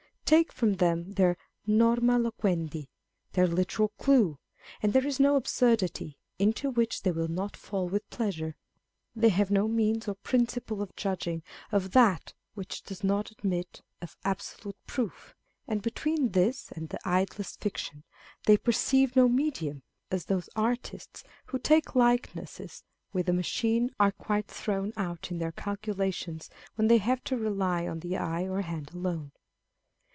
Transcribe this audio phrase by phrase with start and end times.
[0.23, 1.35] Take from them their
[1.67, 2.87] norma loquendi,
[3.33, 4.39] their literal clue,
[4.81, 8.55] and there is no absurdity into which they will not fall with pleasure.
[9.13, 11.43] They have no means or principle of On People of Sense.
[11.69, 15.35] 353 judging of that which does not admit of absolute proof;
[15.67, 18.05] and between this and the idlest fiction,
[18.45, 19.81] they perceive no medium: â€"
[20.11, 25.51] as those artists who take likenesses with a machine are quite thrown out in their
[25.51, 29.33] calculations when they have to rely on the eye or hand alone.